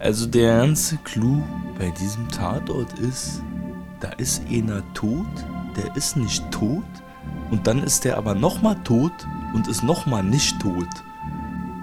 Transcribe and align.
Also 0.00 0.26
der 0.26 0.58
ganze 0.58 0.96
Clou 0.98 1.42
bei 1.76 1.90
diesem 1.90 2.28
Tatort 2.28 2.92
ist, 3.00 3.42
da 3.98 4.10
ist 4.10 4.42
einer 4.48 4.82
tot, 4.94 5.26
der 5.76 5.96
ist 5.96 6.16
nicht 6.16 6.48
tot 6.52 6.84
und 7.50 7.66
dann 7.66 7.82
ist 7.82 8.04
der 8.04 8.16
aber 8.16 8.36
nochmal 8.36 8.76
tot 8.84 9.12
und 9.54 9.66
ist 9.66 9.82
nochmal 9.82 10.22
nicht 10.22 10.60
tot. 10.60 10.86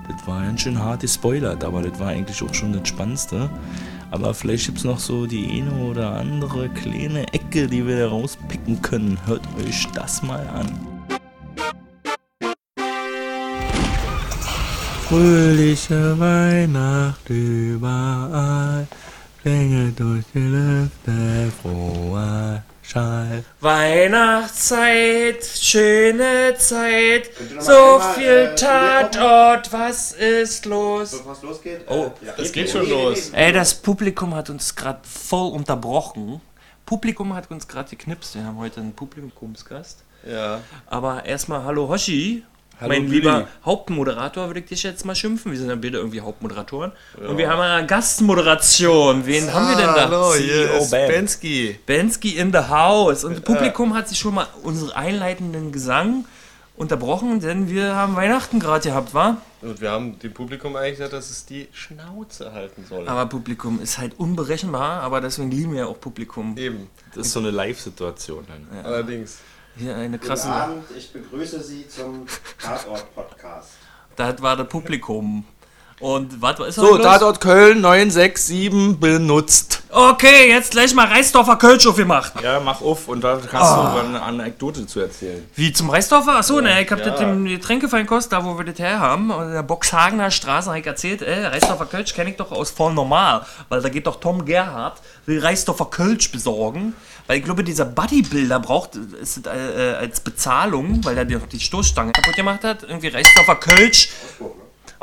Das 0.07 0.25
war 0.27 0.43
ganz 0.43 0.61
schön 0.61 0.79
hart 0.79 1.01
gespoilert, 1.01 1.63
aber 1.65 1.81
das 1.81 1.99
war 1.99 2.09
eigentlich 2.09 2.41
auch 2.41 2.53
schon 2.53 2.71
das 2.71 2.87
Spannendste. 2.87 3.49
Aber 4.11 4.33
vielleicht 4.33 4.67
gibt 4.67 4.77
es 4.77 4.85
noch 4.85 4.99
so 4.99 5.25
die 5.25 5.51
eine 5.51 5.73
oder 5.83 6.11
andere 6.11 6.69
kleine 6.69 7.27
Ecke, 7.33 7.67
die 7.67 7.85
wir 7.85 7.99
da 7.99 8.07
rauspicken 8.07 8.81
können. 8.81 9.17
Hört 9.25 9.41
euch 9.57 9.87
das 9.93 10.23
mal 10.23 10.47
an. 10.47 10.84
Fröhliche 15.07 16.19
Weihnacht 16.19 17.29
überall, 17.29 18.87
Klänge 19.39 19.91
durch 19.91 20.25
die 20.33 20.39
Lüfte, 20.39 21.51
froher 21.61 22.63
Schall. 22.81 23.43
Weihnachtszeit, 23.61 25.45
schöne 25.45 26.55
Zeit, 26.57 27.29
so 27.59 27.99
viel 28.15 28.55
Tatort, 28.55 29.71
was 29.71 30.13
ist 30.13 30.65
los? 30.65 31.11
Bevor 31.11 31.33
es 31.33 31.41
losgeht. 31.43 31.81
Oh, 31.87 32.11
äh, 32.23 32.25
ja, 32.25 32.33
das 32.35 32.51
geht 32.51 32.71
schon 32.71 32.89
los. 32.89 33.29
Ey, 33.29 33.53
das 33.53 33.75
Publikum 33.75 34.33
hat 34.33 34.49
uns 34.49 34.75
gerade 34.75 35.01
voll 35.03 35.51
unterbrochen. 35.51 36.41
Publikum 36.83 37.35
hat 37.35 37.51
uns 37.51 37.67
gerade 37.67 37.91
geknipst. 37.91 38.33
Wir 38.33 38.43
haben 38.43 38.57
heute 38.57 38.81
einen 38.81 38.93
Publikumsgast. 38.93 40.03
Ja. 40.27 40.61
Aber 40.87 41.25
erstmal 41.25 41.63
Hallo 41.63 41.87
Hoshi. 41.87 42.43
Hallo, 42.79 42.89
mein 42.89 43.03
Lüdi. 43.03 43.15
lieber 43.15 43.47
Hauptmoderator 43.63 44.47
würde 44.47 44.59
ich 44.59 44.65
dich 44.65 44.83
jetzt 44.83 45.05
mal 45.05 45.15
schimpfen. 45.15 45.51
Wir 45.51 45.59
sind 45.59 45.69
ja 45.69 45.75
beide 45.75 45.97
irgendwie 45.97 46.19
Hauptmoderatoren. 46.19 46.91
Und 47.17 47.37
wir 47.37 47.49
haben 47.49 47.61
eine 47.61 47.87
Gastmoderation. 47.87 49.25
Wen 49.25 49.53
haben 49.53 49.69
wir 49.69 49.77
denn 49.77 49.95
da? 49.95 50.09
Hallo, 50.09 50.33
hier 50.35 50.67
CEO 50.67 50.77
ist 50.79 50.91
Ben. 50.91 51.07
Bensky. 51.07 51.79
Bensky 51.85 52.31
in 52.31 52.51
the 52.51 52.59
house. 52.59 53.23
Und 53.23 53.35
das 53.35 53.41
Publikum 53.41 53.93
hat 53.93 54.09
sich 54.09 54.19
schon 54.19 54.33
mal 54.33 54.47
unseren 54.63 54.91
einleitenden 54.91 55.71
Gesang 55.71 56.25
unterbrochen, 56.75 57.39
denn 57.39 57.69
wir 57.69 57.95
haben 57.95 58.17
Weihnachten 58.17 58.59
gerade 58.59 58.89
gehabt, 58.89 59.13
wa? 59.13 59.37
Und 59.61 59.79
wir 59.79 59.91
haben 59.91 60.19
dem 60.19 60.33
Publikum 60.33 60.75
eigentlich 60.75 60.97
gesagt, 60.97 61.13
dass 61.13 61.29
es 61.29 61.45
die 61.45 61.69
Schnauze 61.71 62.51
halten 62.51 62.85
soll. 62.87 63.07
Aber 63.07 63.27
Publikum 63.27 63.79
ist 63.81 63.97
halt 63.97 64.19
unberechenbar, 64.19 65.01
aber 65.01 65.21
deswegen 65.21 65.49
lieben 65.49 65.71
wir 65.71 65.79
ja 65.81 65.85
auch 65.85 65.99
Publikum. 65.99 66.57
Eben. 66.57 66.89
Das 67.13 67.27
ist 67.27 67.33
so 67.33 67.39
eine 67.39 67.51
Live-Situation 67.51 68.45
dann. 68.47 68.83
Allerdings. 68.83 69.37
Hier 69.77 69.95
eine 69.95 70.17
Guten 70.17 70.27
krasse. 70.27 70.49
Abend, 70.49 70.83
ich 70.97 71.11
begrüße 71.11 71.61
Sie 71.61 71.87
zum 71.87 72.25
Tatort-Podcast. 72.61 73.71
Das 74.15 74.41
war 74.41 74.55
das 74.55 74.69
Publikum. 74.69 75.45
Und 76.01 76.41
was 76.41 76.59
ist 76.59 76.75
So? 76.75 76.97
Tatort 76.97 77.39
Köln 77.39 77.79
967 77.81 78.99
benutzt. 78.99 79.81
Okay, 79.89 80.49
jetzt 80.49 80.71
gleich 80.71 80.93
mal 80.93 81.07
Reisdorfer 81.07 81.55
Kölsch 81.55 81.87
aufgemacht. 81.87 82.33
Ja, 82.43 82.59
mach 82.59 82.81
auf 82.81 83.07
und 83.07 83.23
da 83.23 83.37
kannst 83.37 83.53
Ah. 83.71 83.93
du 83.93 83.99
eine 84.09 84.21
Anekdote 84.21 84.85
zu 84.85 84.99
erzählen. 84.99 85.41
Wie 85.55 85.71
zum 85.71 85.89
Reisdorfer? 85.89 86.35
Achso, 86.35 86.59
ne, 86.59 86.83
ich 86.83 86.91
hab 86.91 86.99
Ja. 86.99 87.11
das 87.11 87.21
im 87.21 87.45
Getränkefeinkost, 87.45 88.29
da 88.33 88.43
wo 88.43 88.57
wir 88.57 88.65
das 88.65 88.77
her 88.77 88.99
haben, 88.99 89.31
in 89.31 89.53
der 89.53 89.63
Boxhagener 89.63 90.31
Straße, 90.31 90.69
hab 90.69 90.75
ich 90.75 90.85
erzählt, 90.85 91.21
äh, 91.21 91.45
Reisdorfer 91.47 91.85
Kölsch 91.85 92.13
kenne 92.13 92.31
ich 92.31 92.35
doch 92.35 92.51
aus 92.51 92.71
voll 92.71 92.93
normal, 92.93 93.45
weil 93.69 93.81
da 93.81 93.87
geht 93.87 94.05
doch 94.05 94.19
Tom 94.19 94.43
Gerhardt, 94.43 94.97
will 95.27 95.39
Reisdorfer 95.39 95.85
Kölsch 95.85 96.29
besorgen, 96.29 96.93
weil 97.27 97.37
ich 97.37 97.45
glaube, 97.45 97.63
dieser 97.63 97.85
Bodybuilder 97.85 98.59
braucht 98.59 98.91
es 99.21 99.37
äh, 99.37 99.91
äh, 99.93 99.95
als 99.95 100.19
Bezahlung, 100.19 101.05
weil 101.05 101.17
er 101.17 101.23
die, 101.23 101.37
die 101.37 101.59
Stoßstange 101.61 102.11
kaputt 102.11 102.35
gemacht 102.35 102.65
hat, 102.65 102.83
irgendwie 102.83 103.07
Reisdorfer 103.07 103.55
Kölsch. 103.55 104.09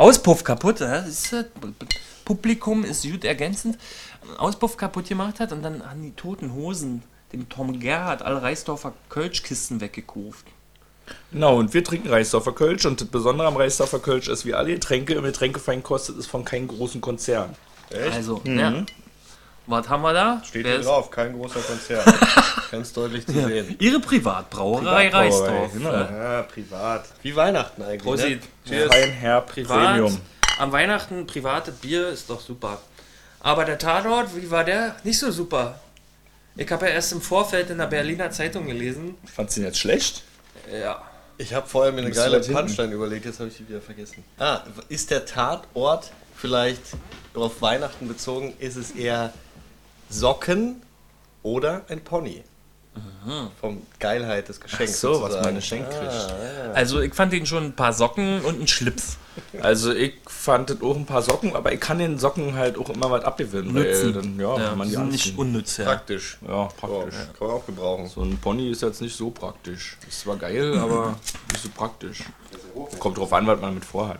Auspuff 0.02 0.42
kaputt, 0.42 0.80
das 0.80 1.06
ist, 1.06 1.46
Publikum 2.24 2.82
ist 2.82 3.04
gut 3.04 3.24
ergänzend. 3.24 3.78
Auspuff 4.36 4.76
kaputt 4.76 5.08
gemacht 5.08 5.38
hat 5.38 5.52
und 5.52 5.62
dann 5.62 5.88
haben 5.88 6.02
die 6.02 6.10
toten 6.10 6.54
Hosen 6.54 7.04
dem 7.32 7.48
Tom 7.48 7.78
Gerhardt 7.78 8.20
alle 8.20 8.42
Reisdorfer 8.42 8.94
Kölschkisten 9.08 9.80
weggekauft. 9.80 10.44
Genau, 11.30 11.56
und 11.56 11.72
wir 11.72 11.84
trinken 11.84 12.08
Reisdorfer 12.08 12.50
Kölsch 12.50 12.84
und 12.84 13.00
das 13.00 13.06
Besondere 13.06 13.46
am 13.46 13.56
Reisdorfer 13.56 14.00
Kölsch 14.00 14.26
ist, 14.26 14.44
wie 14.44 14.54
alle 14.54 14.74
Getränke 14.74 15.14
im 15.14 15.22
Getränkefein 15.22 15.84
kostet, 15.84 16.18
ist 16.18 16.26
von 16.26 16.44
keinem 16.44 16.66
großen 16.66 17.00
Konzern. 17.00 17.54
Echt? 17.90 18.12
Also, 18.12 18.42
ja. 18.44 18.84
Was 19.66 19.88
haben 19.88 20.02
wir 20.02 20.12
da? 20.12 20.42
Steht 20.44 20.64
Wer 20.64 20.72
hier 20.72 20.80
ist- 20.80 20.86
drauf, 20.86 21.10
kein 21.10 21.32
großer 21.38 21.60
Konzern. 21.60 22.04
Ganz 22.72 22.92
deutlich 22.92 23.24
zu 23.26 23.32
sehen. 23.32 23.76
Ihre 23.78 24.00
Privatbrauerei 24.00 25.08
Privatbrauerei, 25.08 25.58
Reisdorf. 25.58 25.72
genau. 25.72 25.92
Ja, 25.92 26.42
privat. 26.42 27.04
Wie 27.22 27.36
Weihnachten 27.36 27.82
eigentlich. 27.82 28.02
Prosit. 28.02 28.42
Ne? 28.66 28.86
Fein 28.88 29.10
Herr 29.10 29.40
Privat. 29.42 29.94
Premium. 29.94 30.20
Am 30.58 30.72
Weihnachten 30.72 31.26
privates 31.26 31.74
Bier 31.76 32.08
ist 32.08 32.28
doch 32.28 32.40
super. 32.40 32.80
Aber 33.40 33.64
der 33.64 33.78
Tatort, 33.78 34.34
wie 34.36 34.50
war 34.50 34.64
der? 34.64 34.96
Nicht 35.04 35.18
so 35.18 35.30
super. 35.30 35.78
Ich 36.56 36.70
habe 36.70 36.86
ja 36.86 36.92
erst 36.92 37.12
im 37.12 37.20
Vorfeld 37.20 37.70
in 37.70 37.78
der 37.78 37.86
Berliner 37.86 38.30
Zeitung 38.30 38.66
gelesen. 38.66 39.14
Fandst 39.24 39.56
du 39.56 39.60
ihn 39.60 39.66
jetzt 39.66 39.78
schlecht? 39.78 40.22
Ja. 40.72 41.02
Ich 41.38 41.54
habe 41.54 41.66
vorher 41.68 41.92
mir 41.92 42.02
eine 42.02 42.10
geile? 42.10 42.40
Punchline 42.40 42.92
überlegt, 42.92 43.24
jetzt 43.24 43.40
habe 43.40 43.48
ich 43.48 43.56
die 43.56 43.68
wieder 43.68 43.80
vergessen. 43.80 44.22
Ah, 44.38 44.60
ist 44.88 45.10
der 45.10 45.24
Tatort 45.24 46.10
vielleicht 46.36 46.82
auf 47.34 47.62
Weihnachten 47.62 48.06
bezogen, 48.06 48.52
ist 48.58 48.76
es 48.76 48.90
eher 48.92 49.32
Socken 50.12 50.82
oder 51.42 51.82
ein 51.88 52.00
Pony? 52.02 52.42
Vom 53.60 53.82
Geilheit 53.98 54.48
des 54.48 54.60
Geschenks. 54.60 54.92
Ach 54.96 54.98
so, 54.98 55.08
was 55.12 55.18
sozusagen. 55.20 55.44
man 55.46 55.54
geschenkt 55.54 55.90
kriegt. 55.90 56.12
Ah, 56.12 56.72
Also 56.74 57.00
ich 57.00 57.14
fand 57.14 57.32
ihn 57.32 57.46
schon 57.46 57.64
ein 57.64 57.72
paar 57.76 57.92
Socken 57.94 58.42
und 58.44 58.56
einen 58.56 58.68
Schlips. 58.68 59.16
Also 59.62 59.94
ich 59.94 60.12
fand 60.26 60.68
das 60.68 60.82
auch 60.82 60.94
ein 60.94 61.06
paar 61.06 61.22
Socken, 61.22 61.56
aber 61.56 61.72
ich 61.72 61.80
kann 61.80 61.96
den 61.98 62.18
Socken 62.18 62.54
halt 62.54 62.76
auch 62.76 62.90
immer 62.90 63.10
was 63.10 63.24
abgewinnen. 63.24 63.74
Weil 63.74 63.84
Nutzen. 63.84 64.12
dann, 64.12 64.38
ja, 64.38 64.58
Ja, 64.58 64.74
man 64.74 64.86
die 64.86 64.92
sind 64.94 65.10
nicht 65.10 65.38
unnütz, 65.38 65.78
ja. 65.78 65.86
Praktisch. 65.86 66.36
Ja, 66.46 66.48
Ja, 66.64 66.64
praktisch. 66.76 67.14
kann 67.38 67.48
man 67.48 67.56
auch 67.56 67.64
gebrauchen. 67.64 68.06
So 68.08 68.20
ein 68.20 68.36
Pony 68.36 68.70
ist 68.70 68.82
jetzt 68.82 69.00
nicht 69.00 69.16
so 69.16 69.30
praktisch. 69.30 69.96
Ist 70.06 70.20
zwar 70.20 70.36
geil, 70.36 70.76
aber 70.78 71.18
nicht 71.50 71.62
so 71.62 71.70
praktisch. 71.74 72.24
Kommt 72.98 73.16
drauf 73.16 73.32
an, 73.32 73.46
was 73.46 73.58
man 73.58 73.70
damit 73.70 73.86
vorhat. 73.86 74.18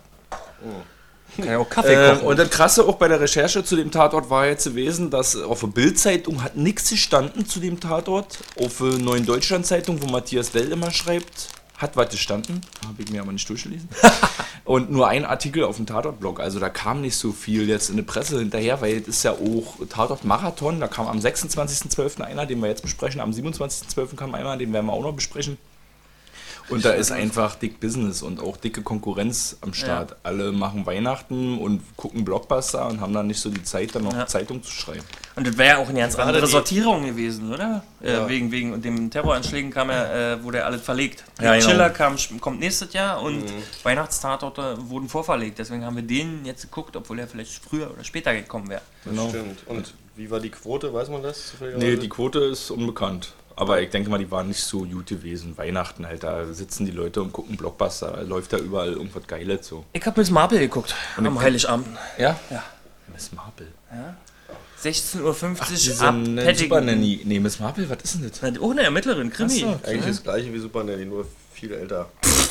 Kann 1.37 1.47
ja 1.47 1.59
auch 1.59 1.69
Kaffee 1.69 2.15
kochen. 2.15 2.27
und 2.27 2.39
das 2.39 2.51
Krasse 2.51 2.87
auch 2.87 2.97
bei 2.97 3.09
der 3.09 3.21
Recherche 3.21 3.65
zu 3.65 3.77
dem 3.77 3.91
Tatort 3.91 4.29
war 4.29 4.47
jetzt 4.47 4.65
gewesen, 4.65 5.11
dass 5.11 5.37
auf 5.37 5.61
der 5.61 5.69
Bild-Zeitung 5.69 6.43
hat 6.43 6.57
nichts 6.57 6.91
gestanden 6.91 7.47
zu 7.47 7.61
dem 7.61 7.81
Tatort. 7.81 8.39
Auf 8.61 8.79
der 8.79 8.99
Neuen 8.99 9.25
Deutschland-Zeitung, 9.25 10.03
wo 10.03 10.07
Matthias 10.07 10.51
Dell 10.53 10.71
immer 10.71 10.91
schreibt, 10.91 11.49
hat 11.79 11.97
was 11.97 12.11
gestanden. 12.11 12.61
Habe 12.87 13.03
ich 13.03 13.11
mir 13.11 13.23
aber 13.23 13.33
nicht 13.33 13.49
durchgelesen. 13.49 13.89
und 14.65 14.91
nur 14.91 15.09
ein 15.09 15.25
Artikel 15.25 15.65
auf 15.65 15.77
dem 15.77 15.87
Tatort-Blog. 15.87 16.39
Also 16.39 16.61
da 16.61 16.69
kam 16.69 17.01
nicht 17.01 17.17
so 17.17 17.33
viel 17.33 17.69
jetzt 17.69 17.91
in 17.91 17.97
der 17.97 18.05
Presse 18.05 18.39
hinterher, 18.39 18.81
weil 18.81 18.99
es 18.99 19.09
ist 19.09 19.23
ja 19.25 19.33
auch 19.33 19.87
Tatort-Marathon. 19.89 20.81
Da 20.81 20.87
kam 20.87 21.09
am 21.09 21.19
26.12. 21.19 22.23
einer, 22.23 22.47
den 22.47 22.61
wir 22.61 22.69
jetzt 22.69 22.83
besprechen. 22.83 23.21
Am 23.21 23.31
27.12. 23.31 24.17
kam 24.17 24.35
einer, 24.35 24.57
den 24.57 24.73
werden 24.73 24.87
wir 24.87 24.93
auch 24.93 25.03
noch 25.03 25.15
besprechen. 25.15 25.59
Und 26.69 26.85
da 26.85 26.91
ist 26.93 27.11
einfach 27.13 27.55
dick 27.57 27.81
Business 27.81 28.23
und 28.23 28.41
auch 28.41 28.57
dicke 28.57 28.83
Konkurrenz 28.83 29.57
am 29.61 29.75
Start. 29.75 30.17
Alle 30.23 30.53
machen 30.53 30.87
Weihnachten 30.87 31.59
und 31.59 31.83
gucken 31.97 32.25
Blockbuster 32.25 32.87
und 32.89 33.01
haben 33.01 33.13
dann 33.13 33.27
nicht 33.27 33.41
so 33.41 33.51
die 33.51 33.63
Zeit, 33.63 33.95
dann 33.95 34.05
noch 34.05 34.15
Ja. 34.15 34.27
Zeitung 34.27 34.63
zu 34.63 34.71
schreiben. 34.71 35.05
Und 35.35 35.47
das 35.47 35.57
wäre 35.57 35.77
ja 35.77 35.83
auch 35.83 35.89
eine 35.89 36.01
ganz 36.01 36.15
andere 36.17 36.47
Sortierung 36.47 37.07
gewesen, 37.07 37.53
oder? 37.53 37.83
Ja. 38.01 38.27
Äh, 38.27 38.29
wegen, 38.29 38.51
wegen 38.53 38.81
dem 38.83 39.11
Terroranschlägen 39.11 39.71
kam 39.71 39.91
ja, 39.91 40.35
äh, 40.35 40.43
wurde 40.45 40.59
ja 40.59 40.65
alles 40.65 40.83
verlegt. 40.83 41.25
Ja, 41.39 41.53
Der 41.53 41.59
genau. 41.59 41.71
Chiller 41.71 41.91
kam, 41.91 42.17
kommt 42.41 42.61
nächstes 42.61 42.93
Jahr 42.93 43.23
und 43.23 43.45
Weihnachtstatorte 43.83 44.77
wurden 44.89 45.09
vorverlegt. 45.09 45.59
Deswegen 45.59 45.85
haben 45.85 45.97
wir 45.97 46.03
den 46.03 46.45
jetzt 46.45 46.63
geguckt, 46.63 46.97
obwohl 46.97 47.19
er 47.19 47.29
vielleicht 47.29 47.63
früher 47.65 47.91
oder 47.91 48.05
später 48.05 48.35
gekommen 48.35 48.69
wäre. 48.69 48.83
Genau. 49.05 49.29
Stimmt. 49.29 49.67
Und 49.67 49.95
wie 50.17 50.31
war 50.31 50.41
die 50.41 50.51
Quote? 50.51 50.93
Weiß 50.93 51.09
man 51.09 51.23
das? 51.23 51.55
Nee, 51.79 51.97
die 51.97 52.09
Quote 52.09 52.41
ist 52.41 52.71
unbekannt. 52.71 53.33
Aber 53.57 53.81
ich 53.81 53.91
denke 53.91 54.11
mal, 54.11 54.19
die 54.19 54.31
waren 54.31 54.49
nicht 54.49 54.63
so 54.63 54.81
gut 54.81 55.07
gewesen. 55.07 55.57
Weihnachten 55.59 56.07
halt, 56.07 56.23
da 56.25 56.53
sitzen 56.53 56.87
die 56.87 56.93
Leute 56.93 57.23
und 57.23 57.33
gucken 57.33 57.57
Blockbuster. 57.57 58.23
Läuft 58.25 58.53
da 58.53 58.59
überall 58.59 58.93
irgendwas 58.93 59.27
Geiles 59.27 59.67
so. 59.67 59.85
Ich 59.93 60.05
habe 60.07 60.21
Miss 60.21 60.31
Marple 60.31 60.59
geguckt 60.59 60.95
am 61.17 61.41
Heiligabend. 61.41 61.87
Ja? 62.19 62.39
Ja. 62.51 62.63
Miss 63.13 63.33
Marple. 63.33 63.67
16.50 64.83 65.21
Uhr 65.23 65.31
ab 65.31 65.37
Super 65.37 66.45
Paddington. 66.45 66.85
Nanny. 66.87 67.21
Nee, 67.25 67.41
Miss 67.41 67.61
Marple, 67.61 67.89
was 67.89 67.99
ist 68.03 68.15
denn 68.15 68.31
das? 68.53 68.61
Oh, 68.61 68.71
eine 68.71 68.83
Ermittlerin, 68.83 69.31
Krimi. 69.31 69.61
So. 69.61 69.79
Eigentlich 69.85 70.07
das 70.07 70.23
gleiche 70.23 70.53
wie 70.53 70.59
Super 70.59 70.83
Nanny, 70.83 71.05
nur 71.05 71.27
viel 71.53 71.73
älter. 71.73 72.09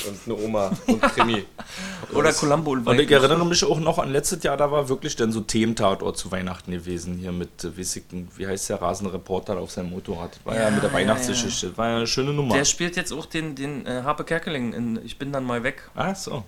Und 0.08 0.20
eine 0.26 0.46
Oma 0.46 0.72
und 0.88 1.02
Krimi. 1.02 1.46
Oder 2.14 2.32
Columbo 2.32 2.72
und 2.72 2.88
Und 2.88 3.00
ich 3.00 3.12
erinnere 3.12 3.46
mich 3.46 3.64
auch 3.64 3.80
noch 3.80 4.00
an 4.00 4.12
letztes 4.12 4.42
Jahr, 4.44 4.56
da 4.56 4.72
war 4.72 4.88
wirklich 4.88 5.16
dann 5.16 5.32
so 5.32 5.42
Thementatort 5.42 6.18
zu 6.18 6.32
Weihnachten 6.32 6.72
gewesen. 6.72 7.18
Hier 7.18 7.34
mit, 7.34 7.64
äh, 7.64 7.72
wie 7.76 8.48
heißt 8.48 8.70
der 8.70 8.82
rasende 8.82 9.14
Reporter 9.14 9.58
auf 9.58 9.72
seinem 9.72 9.90
Motorrad. 9.90 10.40
War 10.46 10.56
ja, 10.56 10.64
Ja, 10.64 10.70
mit 10.72 10.82
der 10.82 10.90
ja, 10.90 10.96
Weihnachtsgeschichte. 10.96 11.78
War 11.78 11.90
ja 11.90 11.96
eine 11.98 12.08
schöne 12.08 12.32
Nummer. 12.32 12.56
Der 12.56 12.66
spielt 12.66 12.96
jetzt 12.96 13.12
auch 13.12 13.26
den, 13.26 13.56
den 13.56 13.86
äh, 13.86 14.04
Harpe 14.04 14.24
Kerkeling 14.24 14.74
in 14.74 15.00
Ich 15.04 15.20
bin 15.20 15.34
dann 15.34 15.44
mal 15.44 15.64
weg. 15.64 15.90
Ach 15.94 16.16
so. 16.16 16.44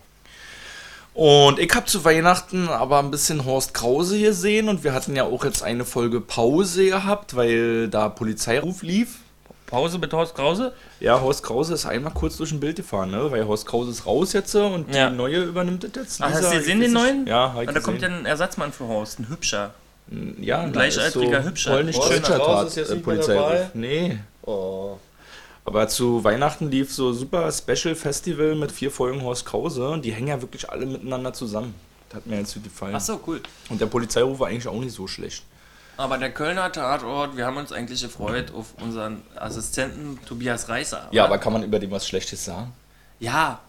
Und 1.14 1.60
ich 1.60 1.74
habe 1.76 1.86
zu 1.86 2.04
Weihnachten 2.06 2.68
aber 2.70 3.00
ein 3.00 3.12
bisschen 3.12 3.46
Horst 3.46 3.74
Krause 3.74 4.20
gesehen 4.20 4.68
und 4.68 4.84
wir 4.84 4.94
hatten 4.94 5.16
ja 5.16 5.26
auch 5.26 5.44
jetzt 5.46 5.62
eine 5.62 5.86
Folge 5.86 6.20
Pause 6.22 6.88
gehabt, 6.88 7.36
weil 7.36 7.88
da 7.88 8.10
Polizeiruf 8.10 8.82
lief. 8.82 9.18
Pause 9.68 9.98
mit 10.00 10.12
Horst 10.14 10.36
Krause. 10.36 10.74
Ja, 11.00 11.20
Horst 11.22 11.44
Krause 11.44 11.74
ist 11.74 11.86
einmal 11.86 12.14
kurz 12.14 12.38
durch 12.38 12.52
ein 12.52 12.60
Bild 12.60 12.76
gefahren, 12.78 13.12
ne? 13.12 13.32
Weil 13.32 13.48
Horst 13.48 13.66
Krause 13.66 13.92
ist 13.92 14.06
raus 14.06 14.34
jetzt 14.34 14.54
äh, 14.56 14.60
und 14.60 14.94
Ja. 14.94 15.10
die 15.10 15.16
neue 15.16 15.44
übernimmt 15.44 15.84
das 15.84 15.92
jetzt. 15.96 16.22
Ah, 16.22 16.30
hast 16.32 16.44
du 16.52 16.58
gesehen, 16.58 16.80
den 16.80 16.94
neuen? 16.94 17.26
Ja, 17.28 17.56
ich 17.62 17.68
Und 17.68 17.76
da 17.76 17.80
kommt 17.80 18.02
ja 18.02 18.08
ein 18.08 18.26
Ersatzmann 18.26 18.72
für 18.72 18.88
Horst, 18.88 19.20
ein 19.20 19.30
hübscher. 19.30 19.72
Ja, 20.40 20.62
ein 20.62 20.74
gleichaltriger 20.74 21.40
ist 21.40 21.46
Hübscher. 21.46 21.72
Polnisch 21.72 21.98
Horst 21.98 22.12
deutscher 22.12 22.36
Krause 22.38 22.54
Tat, 22.58 22.68
ist 22.68 22.76
jetzt 22.76 22.92
äh, 22.92 23.78
nicht 23.78 24.18
Aber 25.66 25.88
zu 25.88 26.24
Weihnachten 26.24 26.70
lief 26.70 26.94
so 26.94 27.14
super 27.14 27.52
Special 27.52 27.96
Festival 27.96 28.56
mit 28.56 28.72
vier 28.72 28.92
Folgen 28.92 29.22
Horst 29.22 29.46
Krause 29.46 29.90
und 29.90 30.04
die 30.04 30.12
hängen 30.12 30.28
ja 30.28 30.42
wirklich 30.42 30.70
alle 30.70 30.86
miteinander 30.86 31.34
zusammen. 31.34 31.74
Das 32.10 32.18
hat 32.18 32.28
mir 32.28 32.38
jetzt 32.38 32.54
gut 32.54 32.66
gefallen. 32.66 32.96
Ach 32.96 33.02
so, 33.02 33.20
cool. 33.28 33.42
Und 33.70 33.80
der 33.80 33.86
Polizeiruf 33.86 34.40
war 34.40 34.50
eigentlich 34.50 34.68
auch 34.68 34.80
nicht 34.80 34.94
so 34.94 35.08
schlecht. 35.08 35.44
Aber 35.96 36.18
der 36.18 36.32
Kölner 36.32 36.72
Tatort, 36.72 37.38
wir 37.38 37.46
haben 37.46 37.58
uns 37.58 37.72
eigentlich 37.72 38.02
gefreut 38.02 38.52
auf 38.54 38.74
unseren 38.82 39.22
Assistenten 39.36 40.20
Tobias 40.26 40.68
Reißer. 40.68 41.10
Ja, 41.12 41.26
aber 41.26 41.38
kann 41.38 41.54
man 41.54 41.64
über 41.64 41.80
dem 41.80 41.92
was 41.92 42.08
Schlechtes 42.08 42.44
sagen? 42.44 42.74
Ja, 43.20 43.62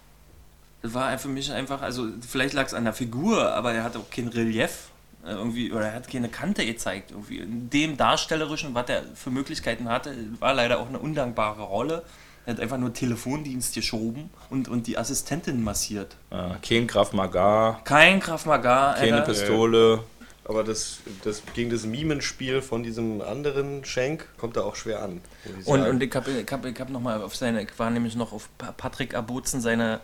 das 0.82 0.94
war 0.94 1.16
für 1.18 1.28
mich 1.28 1.52
einfach, 1.52 1.80
also 1.80 2.08
vielleicht 2.26 2.54
lag 2.54 2.66
es 2.66 2.74
an 2.74 2.84
der 2.84 2.92
Figur, 2.92 3.52
aber 3.52 3.72
er 3.72 3.84
hat 3.84 3.96
auch 3.96 4.10
kein 4.10 4.28
Relief 4.28 4.90
irgendwie, 5.26 5.72
oder 5.72 5.86
er 5.86 5.94
hat 5.94 6.08
keine 6.10 6.28
Kante 6.28 6.64
gezeigt. 6.66 7.10
Irgendwie. 7.10 7.38
In 7.38 7.70
dem 7.70 7.96
Darstellerischen, 7.96 8.74
was 8.74 8.88
er 8.88 9.02
für 9.14 9.30
Möglichkeiten 9.30 9.88
hatte, 9.88 10.14
war 10.40 10.54
leider 10.54 10.78
auch 10.80 10.88
eine 10.88 10.98
undankbare 10.98 11.62
Rolle. 11.62 12.02
Er 12.46 12.54
hat 12.54 12.60
einfach 12.60 12.76
nur 12.78 12.92
Telefondienst 12.92 13.74
geschoben 13.74 14.28
und, 14.50 14.68
und 14.68 14.86
die 14.86 14.98
Assistentin 14.98 15.64
massiert. 15.64 16.16
Äh, 16.30 16.50
kein 16.66 16.86
Graf 16.86 17.12
Magar, 17.14 17.82
Kein 17.84 18.20
Krav 18.20 18.44
Maga, 18.44 18.94
keine 18.98 19.16
Alter. 19.22 19.26
Pistole. 19.32 20.00
Aber 20.46 20.62
das, 20.62 20.98
das 21.24 21.42
gegen 21.54 21.70
das 21.70 21.86
Mimenspiel 21.86 22.60
von 22.60 22.82
diesem 22.82 23.22
anderen 23.22 23.82
Schenk 23.86 24.28
kommt 24.36 24.58
da 24.58 24.60
auch 24.60 24.76
schwer 24.76 25.00
an. 25.02 25.22
ich 25.58 25.66
Und, 25.66 25.80
und 25.86 26.02
ich 26.02 26.14
habe 26.14 26.30
ich 26.32 26.52
hab, 26.52 26.66
ich 26.66 26.78
hab 26.78 26.90
nochmal 26.90 27.22
auf 27.22 27.34
seine, 27.34 27.62
ich 27.62 27.78
war 27.78 27.88
nämlich 27.88 28.14
noch 28.14 28.30
auf 28.34 28.50
Pa- 28.58 28.72
Patrick 28.72 29.14
Abutzen 29.14 29.62
seine 29.62 30.00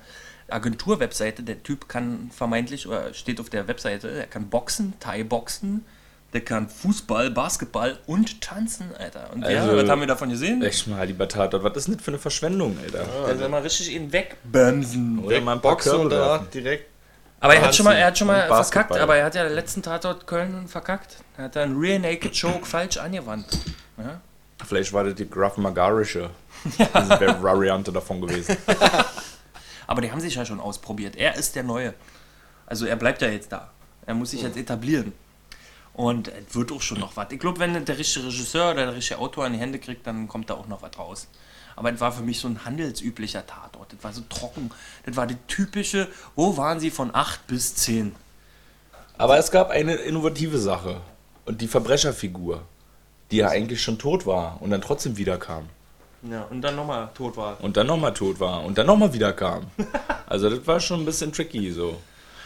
Agentur-Webseite. 0.53 1.43
Der 1.43 1.63
Typ 1.63 1.89
kann 1.89 2.31
vermeintlich, 2.35 2.87
oder 2.87 3.13
steht 3.15 3.41
auf 3.41 3.51
der 3.51 3.69
Webseite, 3.69 4.09
er 4.11 4.27
kann 4.27 4.49
Boxen, 4.49 4.95
Thai-Boxen, 5.01 5.85
der 6.33 6.43
kann 6.43 6.69
Fußball, 6.69 7.31
Basketball 7.31 7.99
und 8.07 8.41
tanzen, 8.41 8.91
Alter. 8.99 9.31
Und 9.33 9.43
ja, 9.43 9.63
Also- 9.63 9.77
was 9.77 9.89
haben 9.89 10.01
wir 10.01 10.07
davon 10.07 10.29
gesehen? 10.31 10.63
Echt 10.63 10.87
mal, 10.87 11.05
lieber 11.07 11.27
Tatort, 11.29 11.65
was 11.65 11.77
ist 11.77 11.89
denn 11.89 11.95
das 11.97 12.05
für 12.05 12.13
eine 12.13 12.19
Verschwendung, 12.19 12.79
Alter? 12.83 13.05
Der 13.27 13.37
soll 13.37 13.49
mal 13.49 13.63
richtig 13.63 13.93
ihn 13.93 14.13
wegbämsen. 14.13 15.19
Oder 15.25 15.41
mal 15.41 15.55
ein 15.55 15.61
paar 15.61 15.73
Boxen 15.73 15.95
und 16.01 16.11
danach 16.11 16.47
direkt. 16.47 16.87
Aber 17.43 17.55
er 17.55 17.63
hat 17.63 17.75
schon 17.75 17.85
mal, 17.85 17.95
er 17.95 18.07
hat 18.09 18.19
schon 18.19 18.27
mal 18.27 18.47
verkackt, 18.47 18.97
aber 18.99 19.17
er 19.17 19.25
hat 19.25 19.35
ja 19.35 19.45
den 19.45 19.55
letzten 19.55 19.83
Tatort 19.83 20.27
Köln 20.27 20.69
verkackt. 20.69 21.17
Er 21.39 21.45
hat 21.45 21.57
da 21.57 21.63
einen 21.63 21.79
Rear 21.81 21.99
Naked 21.99 22.39
Choke 22.39 22.67
falsch 22.67 22.99
angewandt. 22.99 23.47
Ja? 23.97 24.21
Vielleicht 24.69 24.93
war 24.93 25.05
das 25.05 25.15
die 25.15 25.29
Graf 25.29 25.57
Magarische. 25.57 26.29
Das 26.93 27.19
wäre 27.19 27.43
Variante 27.43 27.91
davon 27.91 28.21
gewesen. 28.21 28.55
Aber 29.91 30.03
die 30.03 30.13
haben 30.13 30.21
sich 30.21 30.37
ja 30.37 30.47
schon 30.47 30.61
ausprobiert. 30.61 31.17
Er 31.17 31.35
ist 31.35 31.57
der 31.57 31.65
Neue. 31.65 31.95
Also 32.65 32.87
er 32.87 32.95
bleibt 32.95 33.23
ja 33.23 33.29
jetzt 33.29 33.51
da. 33.51 33.73
Er 34.07 34.15
muss 34.15 34.31
sich 34.31 34.41
jetzt 34.41 34.57
etablieren. 34.57 35.13
Und 35.95 36.29
es 36.29 36.55
wird 36.55 36.71
auch 36.71 36.81
schon 36.81 37.01
noch 37.01 37.17
was. 37.17 37.33
Ich 37.33 37.41
glaube, 37.41 37.59
wenn 37.59 37.85
der 37.85 37.99
richtige 37.99 38.27
Regisseur 38.27 38.71
oder 38.71 38.87
der 38.87 38.95
richtige 38.95 39.19
Autor 39.19 39.49
in 39.49 39.55
die 39.55 39.59
Hände 39.59 39.81
kriegt, 39.81 40.07
dann 40.07 40.29
kommt 40.29 40.49
da 40.49 40.55
auch 40.55 40.69
noch 40.69 40.81
was 40.81 40.97
raus. 40.97 41.27
Aber 41.75 41.93
es 41.93 42.01
war 42.01 42.13
für 42.13 42.23
mich 42.23 42.39
so 42.39 42.47
ein 42.47 42.65
handelsüblicher 42.65 43.45
Tatort. 43.45 43.93
Das 43.93 44.05
war 44.05 44.13
so 44.13 44.23
trocken. 44.29 44.71
Das 45.07 45.17
war 45.17 45.27
die 45.27 45.39
typische, 45.49 46.07
wo 46.37 46.57
waren 46.57 46.79
sie 46.79 46.93
von 46.93 47.13
8 47.13 47.49
bis 47.49 47.75
10? 47.75 48.15
Aber 49.19 49.39
es 49.39 49.51
gab 49.51 49.71
eine 49.71 49.95
innovative 49.95 50.59
Sache. 50.59 51.01
Und 51.47 51.61
die 51.63 51.67
Verbrecherfigur, 51.67 52.63
die 53.33 53.39
ja 53.39 53.49
eigentlich 53.49 53.83
schon 53.83 53.99
tot 53.99 54.25
war 54.25 54.63
und 54.63 54.71
dann 54.71 54.83
trotzdem 54.83 55.17
wiederkam. 55.17 55.69
Ja, 56.23 56.47
und 56.51 56.61
dann 56.61 56.77
nochmal 56.77 57.09
tot 57.15 57.37
war. 57.37 57.63
Und 57.63 57.77
dann 57.77 57.87
nochmal 57.87 58.13
tot 58.13 58.39
war 58.41 58.63
und 58.65 58.77
dann 58.77 58.87
nochmal 58.87 59.13
wiederkam. 59.13 59.67
Also 60.27 60.49
das 60.49 60.65
war 60.65 60.79
schon 60.79 61.01
ein 61.01 61.05
bisschen 61.05 61.33
tricky 61.33 61.73
so. 61.73 61.97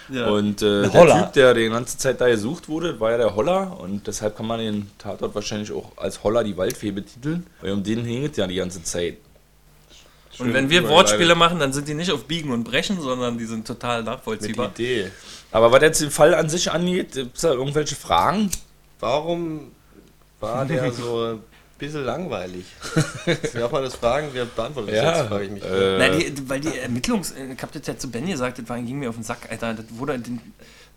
Ja. 0.09 0.29
Und 0.29 0.63
äh, 0.63 0.89
der. 0.89 1.07
Typ, 1.07 1.33
der 1.35 1.53
die 1.53 1.69
ganze 1.69 1.99
Zeit 1.99 2.19
da 2.19 2.29
gesucht 2.29 2.67
wurde, 2.67 2.99
war 2.99 3.11
ja 3.11 3.19
der 3.19 3.37
Holler. 3.37 3.79
Und 3.79 4.07
deshalb 4.07 4.37
kann 4.39 4.47
man 4.47 4.59
den 4.59 4.91
Tatort 4.97 5.35
wahrscheinlich 5.35 5.71
auch 5.71 5.93
als 5.97 6.25
Holler 6.25 6.43
die 6.45 6.57
Waldfee 6.57 6.93
betiteln. 6.93 7.47
Weil 7.61 7.73
um 7.73 7.83
den 7.83 8.05
hing 8.07 8.25
es 8.25 8.39
ja 8.39 8.47
die 8.47 8.55
ganze 8.55 8.83
Zeit. 8.83 9.19
und 10.39 10.55
wenn 10.55 10.71
wir 10.71 10.81
Schön 10.81 10.89
Wortspiele 10.89 11.35
machen, 11.35 11.59
dann 11.59 11.75
sind 11.75 11.89
die 11.89 11.95
nicht 11.95 12.11
auf 12.11 12.25
Biegen 12.25 12.53
und 12.53 12.65
Brechen, 12.65 12.99
sondern 13.03 13.37
die 13.37 13.45
sind 13.45 13.67
total 13.67 13.99
Mit 13.99 14.07
nachvollziehbar. 14.07 14.71
Idee. 14.71 15.11
Aber 15.53 15.71
was 15.71 15.83
jetzt 15.83 16.01
den 16.01 16.11
Fall 16.11 16.35
an 16.35 16.49
sich 16.49 16.71
angeht, 16.71 17.13
gibt 17.13 17.37
es 17.37 17.43
da 17.43 17.53
irgendwelche 17.53 17.97
Fragen? 17.97 18.51
Warum 19.01 19.73
war 20.41 20.65
der 20.65 20.91
so 20.91 21.39
bisschen 21.79 22.05
langweilig? 22.05 22.65
Darf 23.55 23.73
man 23.73 23.83
das 23.83 23.95
fragen? 23.95 24.29
Wer 24.33 24.45
beantwortet 24.45 24.95
das 24.95 25.19
jetzt, 25.19 25.29
frage 25.29 25.45
ich 25.45 25.51
mich. 25.51 25.65
äh, 25.65 25.99
Nein, 25.99 26.19
die, 26.19 26.49
weil 26.49 26.61
die 26.61 26.77
Ermittlungs... 26.79 27.33
Ich 27.33 27.63
hab 27.63 27.73
das 27.73 27.87
ja 27.87 27.97
zu 27.97 28.11
Ben 28.11 28.27
gesagt, 28.27 28.59
das 28.59 28.69
war, 28.69 28.79
ging 28.81 28.99
mir 28.99 29.09
auf 29.09 29.17
den 29.17 29.25
Sack, 29.25 29.49
Alter. 29.51 29.75
Das 29.75 29.87
wurde... 29.91 30.19
Den, 30.19 30.41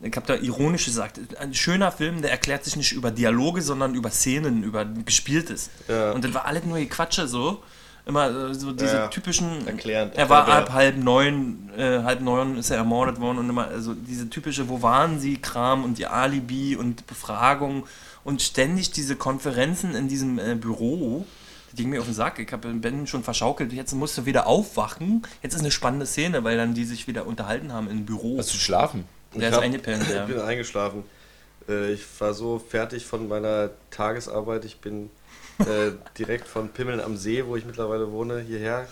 ich 0.02 0.16
hab 0.16 0.28
da 0.28 0.36
ironisch 0.36 0.86
gesagt, 0.86 1.20
ein 1.40 1.56
schöner 1.56 1.92
Film, 1.92 2.22
der 2.22 2.30
erklärt 2.30 2.64
sich 2.64 2.76
nicht 2.76 2.92
über 2.92 3.10
Dialoge, 3.10 3.64
sondern 3.64 3.96
über 3.96 4.12
Szenen, 4.12 4.62
über 4.62 4.86
Gespieltes. 4.86 5.72
Ja. 5.88 6.12
Und 6.12 6.24
das 6.24 6.34
war 6.36 6.46
alles 6.46 6.66
nur 6.66 6.78
Quatsche 6.86 7.28
so. 7.28 7.64
Immer 8.06 8.30
äh, 8.52 8.54
so 8.54 8.72
diese 8.72 8.94
Ja, 8.94 9.00
ja. 9.02 9.08
typischen... 9.08 9.68
Erklärend, 9.68 10.16
Er 10.16 10.30
war 10.30 10.48
ab 10.48 10.72
halb 10.72 10.98
neun, 10.98 11.72
äh, 11.76 12.04
halb 12.04 12.22
neun 12.22 12.58
ist 12.58 12.70
er 12.70 12.78
ermordet 12.78 13.20
worden 13.20 13.40
und 13.40 13.50
immer, 13.50 13.68
also 13.68 13.94
diese 13.96 14.30
typische, 14.30 14.70
wo 14.70 14.82
waren 14.82 15.20
sie, 15.20 15.38
Kram 15.38 15.84
und 15.84 15.98
die 15.98 16.06
Alibi 16.06 16.76
und 16.76 17.08
Befragung 17.08 17.86
und 18.28 18.42
ständig 18.42 18.92
diese 18.92 19.16
Konferenzen 19.16 19.96
in 19.96 20.10
diesem 20.10 20.38
äh, 20.38 20.56
Büro. 20.56 21.26
Das 21.72 21.78
ging 21.78 21.90
mir 21.90 22.00
auf 22.02 22.06
den 22.08 22.14
Sack. 22.14 22.40
Ich 22.40 22.52
habe 22.52 22.68
Ben 22.74 23.08
schon 23.08 23.24
verschaukelt. 23.24 23.72
Jetzt 23.72 23.94
musst 23.94 24.18
du 24.18 24.26
wieder 24.26 24.48
aufwachen. 24.48 25.24
Jetzt 25.42 25.54
ist 25.54 25.62
eine 25.62 25.72
spannende 25.72 26.06
Szene, 26.06 26.44
weil 26.44 26.58
dann 26.58 26.74
die 26.74 26.84
sich 26.84 27.08
wieder 27.08 27.26
unterhalten 27.26 27.72
haben 27.72 27.90
im 27.90 28.06
Büro. 28.06 28.38
Hast 28.38 28.54
du 28.54 28.58
schlafen? 28.58 29.06
Der 29.34 29.44
Ich 29.44 29.48
ist 29.48 29.54
hab- 29.56 29.64
eingepennt, 29.64 30.10
ja. 30.14 30.24
Ich 30.28 30.34
bin 30.34 30.42
eingeschlafen. 30.42 31.04
Äh, 31.70 31.94
Ich 31.94 32.02
war 32.20 32.34
so 32.34 32.60
fertig 32.60 33.06
von 33.06 33.30
meiner 33.30 33.70
Tagesarbeit. 33.92 34.66
Ich 34.66 34.82
bin 34.82 35.10
äh, 35.60 35.92
direkt 36.18 36.50
von 36.50 36.68
Pimmeln 36.68 37.00
am 37.00 37.16
See, 37.16 37.46
wo 37.46 37.56
ich 37.56 37.64
mittlerweile 37.66 38.12
wohne, 38.12 38.42
hierher. 38.42 38.88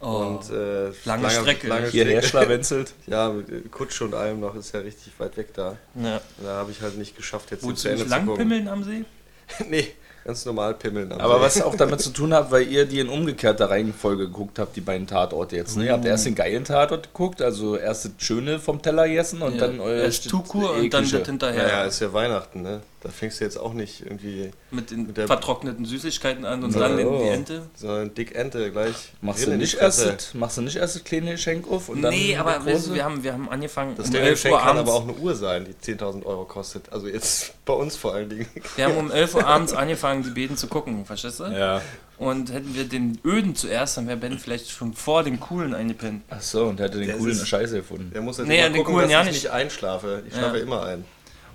Oh. 0.00 0.38
Und, 0.40 0.50
äh, 0.50 0.90
Lange 1.04 1.30
Strecke. 1.30 1.66
Lange 1.68 1.88
Hierher 1.88 2.22
Strecke. 2.22 2.44
schlawenzelt. 2.44 2.92
Ja, 3.06 3.30
mit 3.30 3.48
äh, 3.48 3.60
Kutsche 3.70 4.04
und 4.04 4.14
allem 4.14 4.40
noch 4.40 4.54
ist 4.54 4.72
ja 4.74 4.80
richtig 4.80 5.12
weit 5.18 5.36
weg 5.36 5.54
da. 5.54 5.76
ja. 5.94 6.20
Da 6.42 6.48
habe 6.56 6.70
ich 6.72 6.80
halt 6.82 6.98
nicht 6.98 7.16
geschafft, 7.16 7.50
jetzt 7.52 7.62
Wolltest 7.64 7.82
zu 7.82 7.88
Ende 7.88 8.02
nicht 8.04 8.10
zu 8.12 8.16
gucken. 8.20 8.28
langpimmeln 8.50 8.68
am 8.68 8.84
See? 8.84 9.04
nee, 9.70 9.88
ganz 10.24 10.44
normal 10.46 10.74
Pimmeln 10.74 11.12
am 11.12 11.20
Aber 11.20 11.36
See. 11.38 11.42
was 11.60 11.62
auch 11.62 11.74
damit 11.74 12.00
zu 12.02 12.10
tun 12.10 12.32
hat, 12.34 12.50
weil 12.50 12.66
ihr 12.68 12.86
die 12.86 12.98
in 13.00 13.08
umgekehrter 13.08 13.70
Reihenfolge 13.70 14.26
geguckt 14.26 14.58
habt, 14.58 14.74
die 14.76 14.80
beiden 14.80 15.06
Tatorte 15.06 15.56
jetzt. 15.56 15.76
Ne? 15.76 15.86
Ihr 15.86 15.92
habt 15.92 16.04
erst 16.04 16.26
den 16.26 16.34
geilen 16.34 16.64
Tatort 16.64 17.08
geguckt, 17.12 17.40
also 17.42 17.76
erst 17.76 18.04
das 18.06 18.12
Schöne 18.18 18.58
vom 18.58 18.80
Teller 18.82 19.06
gegessen 19.08 19.42
und 19.42 19.54
Ja, 19.54 19.66
dann 19.66 19.80
euer 19.80 20.02
Erst 20.04 20.28
Tukur 20.28 20.72
und 20.74 20.92
dann 20.92 21.08
das 21.10 21.26
hinterher. 21.26 21.62
Naja, 21.62 21.84
ist 21.84 22.00
ja 22.00 22.12
Weihnachten, 22.12 22.62
ne? 22.62 22.80
Da 23.04 23.10
fängst 23.10 23.38
du 23.38 23.44
jetzt 23.44 23.58
auch 23.58 23.74
nicht 23.74 24.00
irgendwie, 24.00 24.50
mit 24.70 24.90
den 24.90 25.06
mit 25.06 25.18
der- 25.18 25.26
vertrockneten 25.26 25.84
Süßigkeiten 25.84 26.46
an 26.46 26.64
und 26.64 26.72
Ja, 26.74 26.80
dann 26.80 26.98
in 26.98 27.06
oh. 27.06 27.18
die 27.22 27.28
Ente. 27.28 27.62
sondern 27.76 28.14
dick 28.14 28.34
Ente 28.34 28.72
gleich. 28.72 29.12
Machst 29.20 29.46
du, 29.46 29.50
nicht 29.56 29.74
erst, 29.74 30.06
das- 30.06 30.32
machst 30.32 30.56
du 30.56 30.62
nicht 30.62 30.76
erst 30.76 30.96
das 30.96 31.04
kleine 31.04 31.32
Geschenk 31.32 31.70
auf 31.70 31.90
und 31.90 32.00
dann 32.00 32.14
Nee, 32.14 32.34
aber 32.34 32.64
wir, 32.64 32.72
große? 32.72 32.94
wir, 32.94 33.04
haben, 33.04 33.22
wir 33.22 33.34
haben 33.34 33.50
angefangen 33.50 33.94
Das 33.94 34.06
um 34.06 34.12
kleine 34.12 34.28
11 34.28 34.38
Geschenk 34.42 34.54
Uhr 34.54 34.60
kann 34.62 34.68
abends. 34.78 34.90
aber 34.90 34.98
auch 34.98 35.02
eine 35.02 35.12
Uhr 35.18 35.34
sein, 35.34 35.66
die 35.66 35.74
10.000 35.92 36.24
Euro 36.24 36.46
kostet. 36.46 36.90
Also 36.92 37.06
jetzt 37.06 37.52
bei 37.66 37.74
uns 37.74 37.94
vor 37.94 38.14
allen 38.14 38.30
Dingen. 38.30 38.46
Wir 38.76 38.86
haben 38.86 38.96
um 38.96 39.10
11 39.12 39.34
Uhr 39.34 39.46
abends 39.46 39.74
angefangen, 39.74 40.22
die 40.22 40.30
Beten 40.30 40.56
zu 40.56 40.66
gucken, 40.66 41.04
verstehst 41.04 41.40
du? 41.40 41.44
Ja. 41.44 41.82
Und 42.16 42.52
hätten 42.54 42.74
wir 42.74 42.84
den 42.84 43.18
Öden 43.22 43.54
zuerst, 43.54 43.98
dann 43.98 44.06
wäre 44.06 44.16
Ben 44.16 44.38
vielleicht 44.38 44.70
schon 44.70 44.94
vor 44.94 45.24
dem 45.24 45.40
Coolen 45.40 45.74
eingepennt. 45.74 46.22
Ach 46.30 46.40
so, 46.40 46.64
und 46.66 46.78
der 46.78 46.86
hätte 46.86 46.98
den 47.00 47.08
Der 47.08 47.16
coolen 47.18 47.32
ist- 47.32 47.46
Scheiße 47.46 47.76
gefunden. 47.76 48.12
Der 48.14 48.22
muss 48.22 48.38
jetzt 48.38 48.46
Nee, 48.46 48.60
immer 48.60 48.68
den 48.70 48.76
gucken, 48.78 48.94
coolen 48.94 49.08
dass 49.08 49.12
ja 49.12 49.20
ich 49.22 49.26
nicht. 49.26 49.42
nicht 49.42 49.52
einschlafe. 49.52 50.22
Ich 50.26 50.32
Ja. 50.32 50.38
schlafe 50.38 50.58
immer 50.58 50.84
ein. 50.84 51.04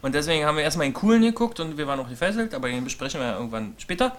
Und 0.01 0.15
deswegen 0.15 0.45
haben 0.45 0.57
wir 0.57 0.63
erstmal 0.63 0.87
den 0.87 0.93
Coolen 0.93 1.21
geguckt 1.21 1.59
und 1.59 1.77
wir 1.77 1.87
waren 1.87 1.99
auch 1.99 2.09
gefesselt, 2.09 2.53
aber 2.53 2.69
den 2.69 2.83
besprechen 2.83 3.19
wir 3.19 3.27
ja 3.27 3.35
irgendwann 3.35 3.73
später. 3.77 4.15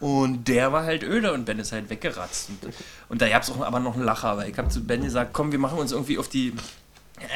Und 0.00 0.48
der 0.48 0.72
war 0.72 0.84
halt 0.84 1.04
öde 1.04 1.32
und 1.32 1.44
Ben 1.44 1.60
ist 1.60 1.70
halt 1.70 1.88
weggeratzt. 1.88 2.48
Und, 2.50 2.74
und 3.08 3.22
da 3.22 3.28
gab 3.28 3.44
es 3.44 3.50
auch 3.50 3.60
aber 3.60 3.78
noch 3.78 3.94
einen 3.94 4.04
Lacher, 4.04 4.36
weil 4.36 4.50
ich 4.50 4.58
habe 4.58 4.68
zu 4.68 4.84
Ben 4.84 5.02
gesagt, 5.02 5.32
komm, 5.32 5.52
wir 5.52 5.60
machen 5.60 5.78
uns 5.78 5.92
irgendwie 5.92 6.18
auf 6.18 6.28
die. 6.28 6.52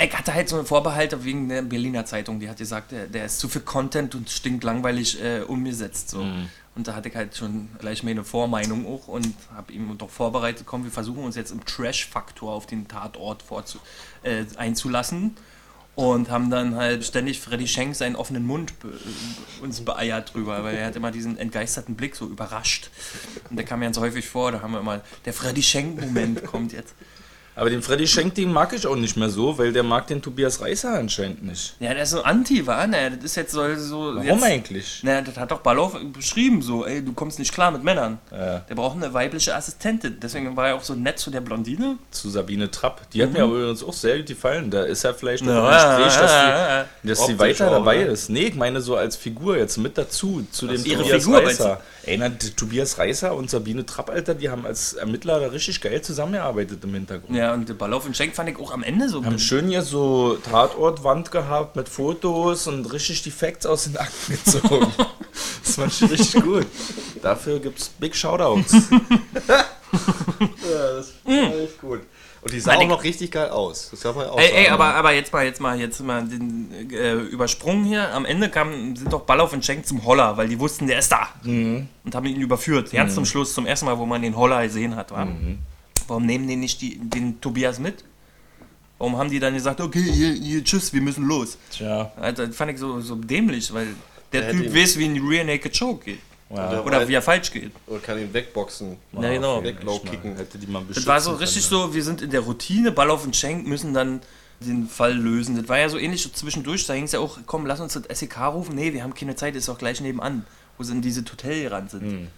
Ich 0.02 0.18
hatte 0.18 0.34
halt 0.34 0.48
so 0.48 0.56
einen 0.56 0.66
Vorbehalt 0.66 1.24
wegen 1.24 1.48
der 1.48 1.62
Berliner 1.62 2.04
Zeitung, 2.04 2.40
die 2.40 2.48
hat 2.48 2.56
gesagt, 2.56 2.90
der, 2.90 3.06
der 3.06 3.26
ist 3.26 3.38
zu 3.38 3.48
viel 3.48 3.60
Content 3.60 4.16
und 4.16 4.28
stinkt 4.28 4.64
langweilig 4.64 5.22
äh, 5.22 5.42
umgesetzt. 5.42 6.10
So. 6.10 6.26
Und 6.76 6.88
da 6.88 6.94
hatte 6.94 7.08
ich 7.08 7.14
halt 7.14 7.36
schon 7.36 7.68
gleich 7.78 8.02
meine 8.02 8.24
Vormeinung 8.24 8.84
auch 8.86 9.06
und 9.08 9.32
habe 9.54 9.72
ihm 9.72 9.96
doch 9.96 10.10
vorbereitet, 10.10 10.66
komm, 10.66 10.82
wir 10.82 10.90
versuchen 10.90 11.22
uns 11.22 11.36
jetzt 11.36 11.52
im 11.52 11.64
Trash-Faktor 11.64 12.52
auf 12.52 12.66
den 12.66 12.88
Tatort 12.88 13.42
vorzu 13.42 13.78
äh, 14.24 14.44
einzulassen. 14.56 15.36
Und 15.96 16.30
haben 16.30 16.50
dann 16.50 16.76
halt 16.76 17.04
ständig 17.04 17.40
Freddy 17.40 17.66
Schenk 17.66 17.96
seinen 17.96 18.16
offenen 18.16 18.44
Mund 18.44 18.78
be 18.80 18.92
uns 19.62 19.80
beeiert 19.80 20.34
drüber, 20.34 20.62
weil 20.62 20.76
er 20.76 20.86
hat 20.86 20.96
immer 20.96 21.10
diesen 21.10 21.38
entgeisterten 21.38 21.96
Blick 21.96 22.14
so 22.14 22.26
überrascht. 22.26 22.90
Und 23.48 23.56
der 23.56 23.64
kam 23.64 23.78
mir 23.80 23.86
ganz 23.86 23.98
häufig 23.98 24.28
vor, 24.28 24.52
da 24.52 24.60
haben 24.60 24.72
wir 24.72 24.80
immer, 24.80 25.00
der 25.24 25.32
Freddy 25.32 25.62
Schenk-Moment 25.62 26.44
kommt 26.44 26.72
jetzt. 26.74 26.94
Aber 27.56 27.70
den 27.70 27.82
Freddy 27.82 28.06
Schenk, 28.06 28.34
den 28.34 28.52
mag 28.52 28.72
ich 28.75 28.86
auch 28.86 28.96
nicht 28.96 29.16
mehr 29.16 29.30
so, 29.30 29.58
weil 29.58 29.72
der 29.72 29.82
mag 29.82 30.06
den 30.06 30.22
Tobias 30.22 30.60
Reißer 30.60 30.92
anscheinend 30.92 31.44
nicht. 31.44 31.75
Ja, 31.80 31.94
der 31.94 32.04
ist 32.04 32.10
so 32.10 32.22
anti, 32.22 32.66
war, 32.66 32.86
ne? 32.86 33.10
Das 33.10 33.25
ist 33.25 33.36
jetzt 33.36 33.52
so. 33.52 33.75
so 33.76 34.14
Warum 34.14 34.25
jetzt, 34.25 34.42
eigentlich? 34.44 35.00
Na, 35.02 35.22
das 35.22 35.36
hat 35.36 35.50
doch 35.50 35.60
Baloff 35.60 35.96
beschrieben, 36.12 36.62
so, 36.62 36.86
ey, 36.86 37.02
du 37.02 37.12
kommst 37.12 37.38
nicht 37.38 37.52
klar 37.52 37.70
mit 37.70 37.82
Männern. 37.82 38.18
Ja. 38.30 38.60
Der 38.60 38.75
braucht 38.75 38.96
eine 38.96 39.12
weibliche 39.12 39.54
Assistentin. 39.54 40.18
Deswegen 40.22 40.54
war 40.56 40.68
er 40.68 40.75
auch 40.76 40.82
so 40.84 40.94
nett 40.94 41.18
zu 41.18 41.30
der 41.30 41.40
Blondine. 41.40 41.96
Zu 42.10 42.28
Sabine 42.28 42.70
Trapp. 42.70 43.10
Die 43.10 43.22
hat 43.22 43.32
mir 43.32 43.42
aber 43.42 43.54
übrigens 43.54 43.82
auch 43.82 43.94
sehr 43.94 44.18
gut 44.18 44.26
gefallen. 44.26 44.70
Da 44.70 44.84
ist 44.84 45.02
ja 45.02 45.12
vielleicht 45.12 45.44
noch 45.44 45.56
Mhm. 45.56 45.72
Ja, 45.72 45.96
ein 45.96 46.04
Gespräch, 46.04 46.20
dass 46.20 46.32
ja, 46.32 46.84
die, 47.02 47.08
dass 47.08 47.26
die 47.26 47.38
weiter 47.38 47.68
auch, 47.68 47.72
dabei 47.72 47.96
ne? 47.98 48.04
ist. 48.04 48.28
Nee, 48.28 48.48
ich 48.48 48.54
meine 48.54 48.80
so 48.80 48.96
als 48.96 49.16
Figur 49.16 49.56
jetzt 49.56 49.78
mit 49.78 49.96
dazu, 49.96 50.46
zu 50.50 50.66
dem 50.66 50.84
ihre 50.84 51.02
Tobias 51.02 51.25
Figur, 51.25 51.38
Reißer. 51.42 51.80
Ey, 52.04 52.18
na, 52.18 52.28
Tobias 52.28 52.98
Reißer 52.98 53.34
und 53.34 53.50
Sabine 53.50 53.84
Trapp, 53.84 54.10
Alter, 54.10 54.34
die 54.34 54.48
haben 54.48 54.64
als 54.66 54.92
Ermittler 54.92 55.40
da 55.40 55.46
richtig 55.48 55.80
geil 55.80 56.02
zusammengearbeitet 56.02 56.84
im 56.84 56.94
Hintergrund. 56.94 57.36
Ja, 57.36 57.45
und 57.54 57.68
der 57.68 57.74
Baloff 57.74 58.06
und 58.06 58.16
Schenk 58.16 58.34
fand 58.34 58.48
ich 58.48 58.58
auch 58.58 58.72
am 58.72 58.82
Ende 58.82 59.08
so. 59.08 59.24
Haben 59.24 59.38
schön 59.38 59.68
hier 59.68 59.82
so 59.82 60.36
Tatortwand 60.50 61.30
gehabt 61.30 61.76
mit 61.76 61.88
Fotos 61.88 62.66
und 62.66 62.84
richtig 62.92 63.22
die 63.22 63.30
Facts 63.30 63.66
aus 63.66 63.84
den 63.84 63.96
Akten 63.96 64.32
gezogen. 64.44 64.86
das 65.64 65.74
fand 65.76 65.92
ich 66.02 66.10
richtig 66.10 66.42
gut. 66.42 66.66
Dafür 67.22 67.58
gibt's 67.58 67.88
Big 67.98 68.14
Shoutouts. 68.16 68.74
Ja, 69.92 70.96
das 70.96 71.12
war 71.24 71.54
echt 71.62 71.80
gut. 71.80 72.00
Und 72.42 72.52
die 72.52 72.60
sah 72.60 72.72
Meine- 72.72 72.84
auch 72.84 72.96
noch 72.98 73.04
richtig 73.04 73.30
geil 73.30 73.48
aus. 73.50 73.88
Das 73.90 74.00
darf 74.00 74.14
man 74.16 74.26
ja 74.26 74.32
auch 74.32 74.38
Ey, 74.38 74.50
ey, 74.52 74.62
sagen. 74.64 74.74
aber, 74.74 74.94
aber 74.94 75.12
jetzt 75.14 75.32
mal, 75.32 75.44
jetzt 75.44 75.60
mal, 75.60 75.78
jetzt 75.80 76.00
mal 76.00 76.24
den 76.26 76.90
äh, 76.92 77.14
Übersprung 77.14 77.84
hier. 77.84 78.12
Am 78.12 78.24
Ende 78.24 78.48
kam, 78.50 78.94
sind 78.96 79.12
doch 79.12 79.22
Ballauf 79.22 79.52
und 79.52 79.64
Schenk 79.64 79.86
zum 79.86 80.04
Holler, 80.04 80.36
weil 80.36 80.48
die 80.48 80.58
wussten, 80.58 80.86
der 80.86 80.98
ist 80.98 81.10
da. 81.10 81.28
Und 81.44 81.88
haben 82.14 82.26
ihn 82.26 82.40
überführt. 82.40 82.90
Ganz 82.92 83.14
zum 83.14 83.24
Schluss, 83.24 83.54
zum 83.54 83.64
ersten 83.66 83.86
Mal, 83.86 83.96
wo 83.98 84.06
man 84.06 84.22
den 84.22 84.36
Holler 84.36 84.62
gesehen 84.64 84.94
hat. 84.96 85.10
Wa? 85.12 85.26
Warum 86.08 86.26
nehmen 86.26 86.46
die 86.48 86.56
nicht 86.56 86.80
die, 86.80 86.98
den 86.98 87.40
Tobias 87.40 87.78
mit? 87.78 88.04
Warum 88.98 89.16
haben 89.16 89.30
die 89.30 89.38
dann 89.38 89.54
gesagt, 89.54 89.80
okay, 89.80 90.02
hier, 90.02 90.32
hier, 90.32 90.64
tschüss, 90.64 90.92
wir 90.92 91.02
müssen 91.02 91.25
los? 91.26 91.58
Tja. 91.70 92.12
Also, 92.16 92.46
das 92.46 92.56
fand 92.56 92.72
ich 92.72 92.78
so, 92.78 93.00
so 93.00 93.14
dämlich, 93.16 93.72
weil 93.72 93.88
der 94.32 94.52
Der 94.52 94.52
Typ 94.52 94.75
weiß, 94.75 94.98
wie 94.98 95.04
ein 95.04 95.26
Rear 95.26 95.44
Naked 95.44 95.78
Choke 95.78 96.04
geht. 96.04 96.20
Ja. 96.48 96.80
Oder 96.82 97.08
wie 97.08 97.14
er 97.14 97.22
falsch 97.22 97.50
geht. 97.50 97.72
Und 97.86 98.02
kann 98.02 98.18
ihn 98.18 98.32
wegboxen. 98.32 98.96
Ja, 99.12 99.32
genau. 99.32 99.62
Weg 99.64 99.82
low 99.82 99.98
kicken. 99.98 100.36
Hätte 100.36 100.58
die 100.58 100.66
mal 100.66 100.84
Das 100.88 101.06
war 101.06 101.20
so 101.20 101.32
richtig 101.32 101.68
können, 101.68 101.82
so, 101.88 101.94
wir 101.94 102.04
sind 102.04 102.22
in 102.22 102.30
der 102.30 102.40
Routine, 102.40 102.92
Ballauf 102.92 103.25
und 103.25 103.34
Schenk 103.34 103.66
müssen 103.66 103.92
dann 103.92 104.20
den 104.60 104.88
Fall 104.88 105.12
lösen. 105.14 105.56
Das 105.56 105.68
war 105.68 105.78
ja 105.78 105.88
so 105.88 105.98
ähnlich 105.98 106.22
so 106.22 106.28
zwischendurch, 106.30 106.86
da 106.86 106.94
hing 106.94 107.04
es 107.04 107.12
ja 107.12 107.20
auch, 107.20 107.38
komm, 107.46 107.66
lass 107.66 107.80
uns 107.80 107.94
das 107.94 108.18
SEK 108.18 108.38
rufen. 108.46 108.75
Nee, 108.75 108.92
wir 108.92 109.02
haben 109.02 109.12
keine 109.12 109.34
Zeit, 109.36 109.56
ist 109.56 109.68
doch 109.68 109.76
gleich 109.76 110.00
nebenan, 110.00 110.46
wo 110.78 110.84
sie 110.84 110.92
in 110.92 111.02
diese 111.02 111.20
Hotel 111.20 111.64
gerannt 111.64 111.90
sind. 111.90 112.28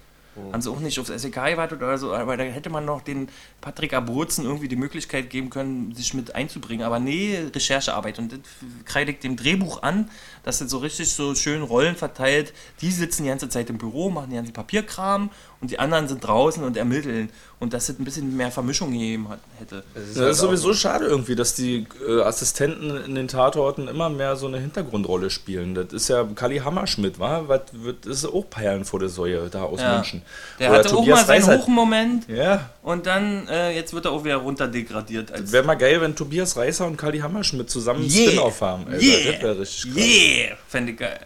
Haben 0.53 0.63
sie 0.63 0.71
auch 0.71 0.81
nicht 0.81 0.99
aufs 0.99 1.09
SEK 1.11 1.35
gewartet 1.35 1.83
oder 1.83 1.99
so, 1.99 2.13
aber 2.15 2.37
da 2.37 2.45
hätte 2.45 2.71
man 2.71 2.85
noch 2.85 3.03
den 3.03 3.29
Patrick 3.61 3.93
Abruzzen 3.93 4.45
irgendwie 4.45 4.69
die 4.69 4.77
Möglichkeit 4.77 5.31
geben 5.31 5.51
können, 5.51 5.95
sich 5.95 6.15
mit 6.15 6.35
einzubringen. 6.35 6.85
Aber 6.87 6.99
nee, 6.99 7.39
Recherchearbeit. 7.55 8.19
Und 8.19 8.33
das 8.33 8.41
kreide 8.85 9.13
ich 9.13 9.19
dem 9.19 9.37
Drehbuch 9.37 9.83
an, 9.83 10.09
dass 10.45 10.59
das 10.59 10.71
so 10.71 10.79
richtig 10.79 11.13
so 11.13 11.35
schön 11.35 11.63
Rollen 11.63 11.97
verteilt. 11.97 12.53
Die 12.81 12.91
sitzen 12.91 13.25
die 13.25 13.29
ganze 13.29 13.49
Zeit 13.49 13.69
im 13.71 13.79
Büro, 13.79 14.11
machen 14.11 14.31
den 14.31 14.37
ganzen 14.37 14.53
Papierkram 14.53 15.31
und 15.61 15.71
die 15.71 15.79
anderen 15.79 16.09
sind 16.09 16.25
draußen 16.27 16.63
und 16.65 16.77
ermitteln. 16.77 17.31
Und 17.61 17.73
dass 17.73 17.89
es 17.89 17.99
ein 17.99 18.05
bisschen 18.05 18.37
mehr 18.37 18.53
Vermischung 18.53 18.93
gegeben 18.93 19.29
hat, 19.29 19.41
hätte. 19.59 19.83
Das 19.95 20.17
ist 20.17 20.39
sowieso 20.39 20.73
schade 20.75 21.07
irgendwie, 21.07 21.35
dass 21.35 21.57
die 21.57 21.89
äh, 22.09 22.21
Assistenten 22.23 22.97
in 23.05 23.17
den 23.17 23.27
Tatorten 23.27 23.89
immer 23.89 24.09
mehr 24.09 24.37
so 24.37 24.47
eine 24.47 24.61
Hintergrundrolle 24.61 25.29
spielen. 25.29 25.75
Das 25.75 25.93
ist 25.93 26.07
ja 26.07 26.23
Kali 26.37 26.59
Hammerschmidt, 26.59 27.19
wa? 27.19 27.43
Was 27.49 27.63
wird, 27.73 28.07
das 28.07 28.19
ist 28.19 28.27
auch 28.27 28.49
Perlen 28.49 28.85
vor 28.85 29.01
der 29.01 29.09
Säue 29.09 29.49
da 29.51 29.65
aus 29.65 29.81
Ja. 29.81 29.95
München. 29.97 30.23
Der 30.59 30.71
Oder 30.71 30.79
hatte 30.81 30.89
auch 30.91 30.93
Tobias 30.97 31.27
mal 31.29 31.41
seinen. 31.43 31.59
Hochmoment 31.61 32.29
Ja, 32.29 32.71
und 32.83 33.07
dann, 33.07 33.47
äh, 33.49 33.75
jetzt 33.75 33.93
wird 33.93 34.07
er 34.07 34.11
auch 34.13 34.25
wieder 34.25 34.37
runterdegradiert. 34.37 35.31
Als 35.33 35.53
wäre 35.53 35.65
mal 35.65 35.75
geil, 35.77 36.01
wenn 36.01 36.17
Tobias 36.17 36.57
Reißer 36.57 36.87
und 36.87 36.97
Kali 36.97 37.19
Hammerschmidt 37.21 37.71
zusammen 37.71 38.01
einen 38.03 38.11
Yeah. 38.11 38.29
Spin-Off 38.31 38.61
haben. 38.61 38.87
Alter. 38.87 39.01
Yeah. 39.01 39.33
Das 39.33 39.43
wäre 39.43 39.59
richtig 39.61 39.95
krass. 39.95 40.05
Yeah! 40.05 40.57
Fände 40.69 40.93
ich 40.93 40.99
geil. 40.99 41.21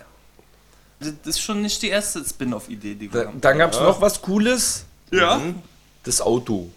Das 1.00 1.12
ist 1.24 1.40
schon 1.40 1.62
nicht 1.62 1.80
die 1.82 1.88
erste 1.88 2.22
Spin-off-Idee, 2.24 2.94
die 2.94 3.12
wir 3.12 3.22
Da, 3.22 3.26
haben. 3.28 3.40
dann 3.40 3.58
gab 3.58 3.72
es 3.72 3.80
noch 3.80 4.00
was 4.00 4.20
Cooles. 4.22 4.84
Ja? 5.10 5.40
Das 6.04 6.20
Auto. 6.20 6.70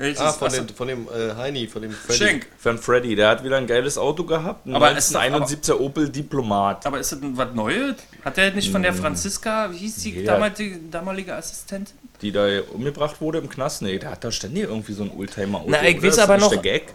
Welches? 0.00 0.20
Ah, 0.22 0.32
von, 0.32 0.50
dem, 0.50 0.68
von 0.70 0.88
dem 0.88 1.08
äh, 1.08 1.34
Heini, 1.36 1.66
von 1.68 1.82
dem 1.82 1.90
Freddy. 1.92 2.18
Schenk. 2.18 2.46
Von 2.58 2.78
Freddy, 2.78 3.14
der 3.14 3.28
hat 3.28 3.44
wieder 3.44 3.58
ein 3.58 3.66
geiles 3.66 3.98
Auto 3.98 4.24
gehabt. 4.24 4.66
Ein 4.66 4.74
Aber 4.74 4.96
ist 4.96 5.12
noch- 5.12 5.20
1971er 5.20 5.78
Opel 5.78 6.08
Diplomat. 6.08 6.86
Aber 6.86 6.98
ist 6.98 7.12
das 7.12 7.18
was 7.22 7.54
Neues? 7.54 7.96
Hat 8.24 8.38
der 8.38 8.52
nicht 8.54 8.72
von 8.72 8.82
der 8.82 8.94
Franziska, 8.94 9.70
wie 9.70 9.76
hieß 9.76 9.96
die 9.96 10.20
Ja. 10.22 10.32
damalige, 10.32 10.78
damalige 10.90 11.34
Assistentin? 11.34 11.94
Die 12.22 12.32
da 12.32 12.46
umgebracht 12.72 13.20
wurde 13.20 13.38
im 13.40 13.50
Knast. 13.50 13.82
Nee, 13.82 13.98
der 13.98 14.12
hat 14.12 14.24
da 14.24 14.32
ständig 14.32 14.64
irgendwie 14.64 14.94
so 14.94 15.02
ein 15.02 15.10
Oldtimer-Auto. 15.14 15.68
Na, 15.68 15.86
ich 15.86 15.98
oder? 15.98 16.06
weiß 16.08 16.18
aber 16.20 16.38
noch, 16.38 16.54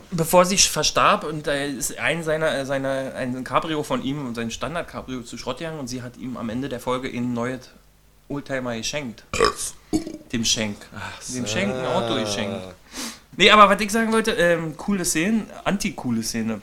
bevor 0.09 0.45
sie 0.45 0.57
verstarb 0.57 1.25
und 1.25 1.45
da 1.45 1.53
ist 1.53 1.99
ein 1.99 2.23
seiner, 2.23 2.65
seiner 2.65 3.13
ein 3.15 3.43
Cabrio 3.43 3.83
von 3.83 4.03
ihm, 4.03 4.33
sein 4.33 4.49
Standard-Cabrio 4.49 5.21
zu 5.21 5.37
Schrott 5.37 5.59
gegangen 5.59 5.79
und 5.79 5.87
sie 5.87 6.01
hat 6.01 6.17
ihm 6.17 6.37
am 6.37 6.49
Ende 6.49 6.69
der 6.69 6.79
Folge 6.79 7.07
ein 7.07 7.33
neues 7.33 7.69
Oldtimer 8.29 8.75
geschenkt. 8.75 9.23
Dem 10.35 10.43
Schenk. 10.43 10.75
Dem 11.33 11.47
Schenk 11.47 11.73
ein 11.73 11.85
Auto 11.85 12.15
geschenkt. 12.15 12.61
Nee, 13.37 13.49
aber 13.51 13.69
was 13.69 13.79
ich 13.79 13.89
sagen 13.89 14.11
wollte, 14.11 14.31
ähm, 14.31 14.75
coole 14.75 15.05
Szene, 15.05 15.45
anti-coole 15.63 16.23
Szene. 16.23 16.61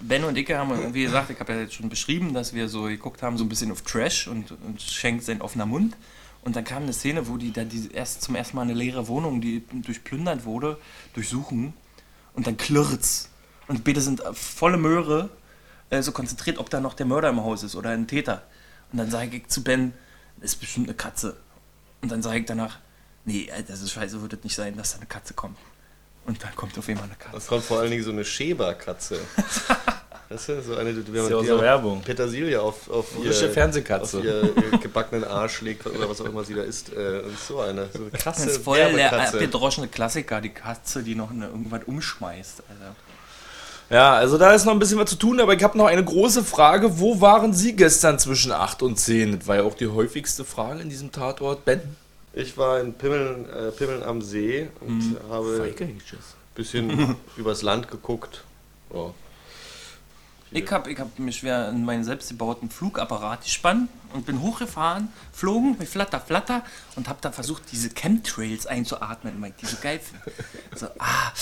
Ben 0.00 0.24
und 0.24 0.36
ich 0.36 0.50
haben, 0.50 0.92
wie 0.92 1.04
gesagt, 1.04 1.30
ich 1.30 1.38
habe 1.38 1.52
ja 1.52 1.60
jetzt 1.60 1.74
schon 1.74 1.88
beschrieben, 1.88 2.34
dass 2.34 2.52
wir 2.52 2.68
so 2.68 2.82
geguckt 2.84 3.22
haben, 3.22 3.38
so 3.38 3.44
ein 3.44 3.48
bisschen 3.48 3.70
auf 3.70 3.82
Trash 3.82 4.26
und, 4.26 4.50
und 4.50 4.82
Schenk 4.82 5.22
sein 5.22 5.40
offener 5.40 5.66
Mund. 5.66 5.96
Und 6.42 6.56
dann 6.56 6.64
kam 6.64 6.82
eine 6.82 6.92
Szene, 6.92 7.28
wo 7.28 7.36
die 7.36 7.52
da 7.52 7.62
die 7.62 7.92
erst 7.92 8.22
zum 8.22 8.34
ersten 8.34 8.56
Mal 8.56 8.62
eine 8.62 8.74
leere 8.74 9.06
Wohnung, 9.06 9.40
die 9.40 9.62
durchplündert 9.72 10.44
wurde, 10.44 10.76
durchsuchen. 11.14 11.74
Und 12.34 12.48
dann 12.48 12.56
klirrt's. 12.56 13.28
Und 13.68 13.84
beide 13.84 14.00
sind 14.00 14.20
volle 14.32 14.78
Möhre, 14.78 15.30
äh, 15.90 16.02
so 16.02 16.10
konzentriert, 16.10 16.58
ob 16.58 16.70
da 16.70 16.80
noch 16.80 16.94
der 16.94 17.06
Mörder 17.06 17.28
im 17.28 17.40
Haus 17.40 17.62
ist 17.62 17.76
oder 17.76 17.90
ein 17.90 18.08
Täter. 18.08 18.42
Und 18.90 18.98
dann 18.98 19.10
sage 19.12 19.36
ich 19.36 19.46
zu 19.46 19.62
Ben, 19.62 19.92
das 20.40 20.54
ist 20.54 20.56
bestimmt 20.56 20.88
eine 20.88 20.96
Katze. 20.96 21.36
Und 22.02 22.10
dann 22.10 22.22
sage 22.22 22.40
ich 22.40 22.46
danach, 22.46 22.78
nee, 23.24 23.50
das 23.68 23.82
ist 23.82 23.92
scheiße, 23.92 24.20
wird 24.22 24.32
es 24.34 24.44
nicht 24.44 24.54
sein, 24.54 24.76
dass 24.76 24.92
da 24.92 24.98
eine 24.98 25.06
Katze 25.06 25.34
kommt. 25.34 25.58
Und 26.26 26.42
dann 26.42 26.54
kommt 26.54 26.76
auf 26.78 26.88
einmal 26.88 27.04
eine 27.04 27.14
Katze. 27.14 27.34
Das 27.34 27.46
kommt 27.46 27.64
vor 27.64 27.80
allen 27.80 27.90
Dingen 27.90 28.02
so 28.04 28.10
eine 28.10 28.24
Schäberkatze. 28.24 29.20
Das 30.30 30.48
ist 30.48 30.66
so 30.66 30.76
eine, 30.76 30.94
die, 30.94 31.00
ja 31.12 31.26
die 31.26 31.34
aus 31.34 31.44
der 31.44 31.56
auch 31.56 31.60
Werbung. 31.60 32.02
Petersilie 32.02 32.62
auf, 32.62 32.88
auf 32.88 33.08
Frische 33.08 33.46
ihr, 33.46 33.50
Fernsehkatze. 33.50 34.18
auf 34.18 34.24
ihr, 34.24 34.44
ihr 34.44 34.78
gebackenen 34.78 35.24
Arsch 35.24 35.60
legt 35.60 35.84
oder 35.88 36.08
was 36.08 36.20
auch 36.20 36.26
immer 36.26 36.44
sie 36.44 36.54
da 36.54 36.62
isst. 36.62 36.92
Äh, 36.92 37.22
und 37.24 37.36
so 37.36 37.58
eine. 37.58 37.88
So 37.92 38.02
eine 38.02 38.10
Das 38.12 38.22
krasse 38.22 38.48
ist 38.48 38.62
voll 38.62 38.78
der 38.78 39.12
abgedroschene 39.12 39.88
Klassiker, 39.88 40.40
die 40.40 40.50
Katze, 40.50 41.02
die 41.02 41.16
noch 41.16 41.32
eine, 41.32 41.46
irgendwas 41.48 41.82
umschmeißt. 41.84 42.62
Alter. 42.68 42.94
Ja, 43.90 44.14
also 44.14 44.38
da 44.38 44.52
ist 44.52 44.64
noch 44.64 44.72
ein 44.72 44.78
bisschen 44.78 44.98
was 44.98 45.10
zu 45.10 45.16
tun, 45.16 45.40
aber 45.40 45.54
ich 45.54 45.62
habe 45.64 45.76
noch 45.76 45.86
eine 45.86 46.04
große 46.04 46.44
Frage. 46.44 47.00
Wo 47.00 47.20
waren 47.20 47.52
Sie 47.52 47.74
gestern 47.74 48.20
zwischen 48.20 48.52
8 48.52 48.82
und 48.82 48.96
10? 48.96 49.40
Das 49.40 49.48
war 49.48 49.56
ja 49.56 49.62
auch 49.64 49.74
die 49.74 49.88
häufigste 49.88 50.44
Frage 50.44 50.80
in 50.80 50.88
diesem 50.88 51.10
Tatort. 51.10 51.64
Ben? 51.64 51.80
Ich 52.32 52.56
war 52.56 52.78
in 52.80 52.94
Pimmeln, 52.94 53.50
äh, 53.50 53.72
Pimmeln 53.72 54.04
am 54.04 54.22
See 54.22 54.68
und 54.80 55.16
habe 55.28 55.74
ein 55.80 56.00
bisschen 56.54 57.16
übers 57.36 57.62
Land 57.62 57.90
geguckt. 57.90 58.44
Ja. 58.94 59.12
Ich 60.52 60.70
habe 60.70 60.90
ich 60.90 60.98
hab 60.98 61.18
mich 61.18 61.38
schwer 61.38 61.68
in 61.68 61.84
meinen 61.84 62.02
selbstgebauten 62.02 62.70
Flugapparat 62.70 63.42
gespannt 63.44 63.88
und 64.12 64.26
bin 64.26 64.40
hochgefahren, 64.40 65.08
flogen 65.32 65.76
mit 65.78 65.88
Flatter, 65.88 66.20
Flatter 66.20 66.64
und 66.96 67.08
habe 67.08 67.18
da 67.20 67.30
versucht, 67.30 67.64
diese 67.70 67.90
Chemtrails 67.90 68.66
einzuatmen, 68.66 69.34
weil 69.40 69.50
ich 69.50 69.56
die 69.56 69.66
so 69.66 69.76
geil 69.80 70.00
finde. 70.00 70.32
So, 70.74 70.86
ah, 70.98 71.32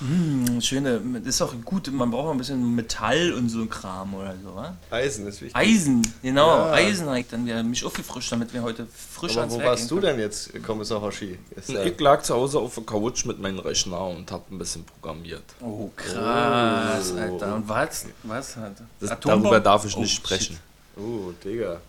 mh, 0.00 0.41
schöne, 0.66 1.00
das 1.24 1.34
ist 1.36 1.42
auch 1.42 1.54
gut, 1.64 1.90
man 1.92 2.10
braucht 2.10 2.26
auch 2.28 2.30
ein 2.32 2.38
bisschen 2.38 2.74
Metall 2.74 3.32
und 3.32 3.48
so 3.48 3.60
ein 3.60 3.68
Kram 3.70 4.14
oder 4.14 4.34
so. 4.42 4.54
Wa? 4.54 4.76
Eisen 4.90 5.26
ist 5.26 5.40
wichtig. 5.42 5.56
Eisen, 5.56 6.02
genau, 6.22 6.48
Ja. 6.66 6.72
Eisen 6.72 7.06
habe 7.06 7.20
ich 7.20 7.28
dann 7.28 7.44
wieder 7.46 7.62
mich 7.62 7.84
aufgefrischt, 7.84 8.32
damit 8.32 8.52
wir 8.52 8.62
heute 8.62 8.86
frisch 8.86 9.32
Aber 9.32 9.40
ans 9.42 9.54
wo 9.54 9.58
Werk 9.58 9.68
warst 9.70 9.90
du 9.90 10.00
denn 10.00 10.18
jetzt, 10.18 10.50
Kommissar 10.64 11.00
Hoshi? 11.00 11.38
Ich 11.66 12.00
lag 12.00 12.22
zu 12.22 12.34
Hause 12.34 12.58
auf 12.58 12.74
der 12.74 12.84
Couch 12.84 13.24
mit 13.24 13.38
meinem 13.40 13.58
Rechner 13.58 14.00
und 14.06 14.30
habe 14.30 14.44
ein 14.50 14.58
bisschen 14.58 14.84
programmiert. 14.84 15.44
Oh, 15.60 15.90
krass, 15.96 17.12
Alter. 17.12 17.54
Und 17.56 17.68
was? 17.68 18.06
Was 18.22 18.56
hat? 18.56 18.72
Das, 19.00 19.10
Atombomben? 19.10 19.44
darüber 19.44 19.60
darf 19.60 19.84
ich 19.84 19.96
Oh, 19.96 20.00
nicht 20.00 20.12
shit. 20.12 20.24
sprechen. 20.24 20.58
Uh, 20.96 21.32
Digga. 21.44 21.80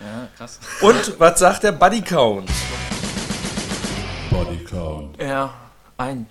Ja, 0.00 0.28
krass. 0.36 0.58
Und 0.82 1.18
was 1.18 1.38
sagt 1.38 1.62
der 1.62 1.72
Buddy 1.72 2.02
Count? 2.02 2.50
Body 4.30 4.64
Count. 4.64 5.16
Ja, 5.20 5.54
ein 5.96 6.26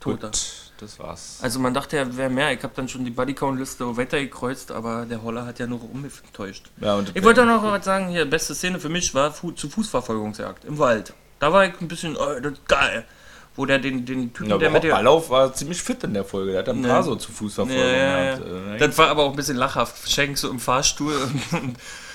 Toter. 0.00 0.28
Gut, 0.28 0.42
das 0.78 0.98
war's. 0.98 1.38
Also 1.42 1.58
man 1.60 1.72
dachte, 1.74 1.96
er 1.96 2.16
wäre 2.16 2.30
mehr. 2.30 2.52
Ich 2.52 2.62
habe 2.62 2.72
dann 2.76 2.88
schon 2.88 3.04
die 3.04 3.10
Bodycount-Liste 3.10 3.96
weitergekreuzt, 3.96 4.72
aber 4.72 5.06
der 5.06 5.22
Holler 5.22 5.46
hat 5.46 5.58
ja 5.58 5.66
nur 5.66 5.82
umgetäuscht. 5.82 6.70
Ja, 6.80 7.02
Ich 7.14 7.22
wollte 7.22 7.44
noch 7.44 7.62
was 7.62 7.84
sagen, 7.84 8.08
hier, 8.08 8.24
beste 8.24 8.54
Szene 8.54 8.80
für 8.80 8.88
mich 8.88 9.14
war 9.14 9.32
Fu 9.32 9.50
zu 9.52 9.68
Fußverfolgungsjagd 9.68 10.64
im 10.64 10.78
Wald. 10.78 11.12
Da 11.38 11.52
war 11.52 11.66
ich 11.66 11.72
ein 11.80 11.88
bisschen, 11.88 12.16
oh, 12.16 12.40
das 12.40 12.52
ist 12.52 12.68
geil. 12.68 13.04
Wo 13.56 13.66
der 13.66 13.78
den, 13.78 14.04
den 14.04 14.32
Typen, 14.32 14.50
Ja, 14.50 14.58
der 14.58 14.68
mit 14.70 14.82
der... 14.82 14.90
Ballauf 14.94 15.30
war 15.30 15.52
ziemlich 15.54 15.80
fit 15.80 16.02
in 16.02 16.12
der 16.12 16.24
Folge. 16.24 16.50
Der 16.52 16.60
hat 16.62 16.68
ein 16.68 16.82
paar 16.82 17.04
so 17.04 17.14
zu 17.14 17.30
Fußverfolgung 17.30 17.80
Ja, 17.84 17.92
ja, 17.92 18.24
ja. 18.24 18.36
gehabt. 18.36 18.50
Äh, 18.74 18.78
Das 18.88 18.98
war 18.98 19.08
aber 19.08 19.22
auch 19.22 19.30
ein 19.30 19.36
bisschen 19.36 19.56
lachhaft. 19.56 20.10
Schenk 20.10 20.36
so 20.38 20.50
im 20.50 20.58
Fahrstuhl. 20.58 21.14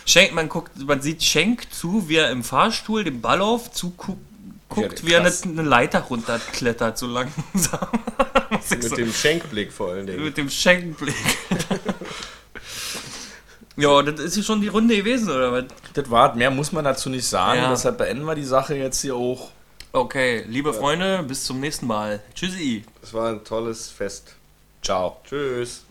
Schenk, 0.05 0.33
man 0.33 0.49
guckt, 0.49 0.71
man 0.85 1.01
sieht 1.01 1.23
Schenk 1.23 1.71
zu, 1.71 2.09
wie 2.09 2.15
er 2.17 2.29
im 2.31 2.43
Fahrstuhl 2.43 3.05
dem 3.05 3.21
Ballauf 3.21 3.71
zuguckt, 3.71 4.19
guckt, 4.67 4.99
Ja, 5.01 5.07
wie 5.07 5.13
er 5.13 5.19
eine, 5.21 5.31
eine 5.45 5.61
Leiter 5.61 5.99
runterklettert, 6.01 6.97
so 6.97 7.07
langsam. 7.07 7.87
Mit 8.71 8.83
so- 8.83 8.95
dem 8.95 9.13
Schenkblick 9.13 9.71
vor 9.71 9.91
allen 9.91 10.07
Dingen. 10.07 10.23
mit 10.23 10.38
dem 10.38 10.49
Schenkenblick. 10.49 11.15
ja, 13.77 14.01
das 14.01 14.19
ist 14.19 14.38
ja 14.38 14.43
schon 14.43 14.61
die 14.61 14.67
Runde 14.67 14.95
gewesen, 14.97 15.29
oder 15.29 15.51
was? 15.51 15.65
Das 15.93 16.09
war, 16.09 16.35
mehr 16.35 16.51
muss 16.51 16.71
man 16.71 16.83
dazu 16.83 17.09
nicht 17.09 17.27
sagen. 17.27 17.61
Ja. 17.61 17.69
Deshalb 17.69 17.97
beenden 17.97 18.25
wir 18.25 18.35
die 18.35 18.43
Sache 18.43 18.75
jetzt 18.75 19.01
hier 19.01 19.15
auch. 19.15 19.51
Okay, 19.91 20.43
liebe 20.47 20.73
Freunde, 20.73 21.23
bis 21.23 21.45
zum 21.45 21.59
nächsten 21.59 21.88
Mal. 21.88 22.21
Tschüssi. 22.35 22.83
Es 23.01 23.13
war 23.13 23.29
ein 23.29 23.43
tolles 23.43 23.89
Fest. 23.89 24.35
Ciao. 24.83 25.19
Tschüss. 25.27 25.83